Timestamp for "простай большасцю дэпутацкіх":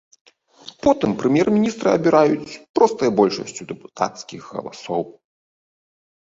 2.79-4.43